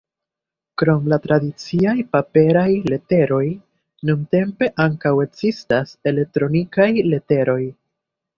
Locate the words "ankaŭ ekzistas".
4.87-5.93